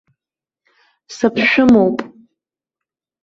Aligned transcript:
Саԥшәымоуп. 1.15 1.97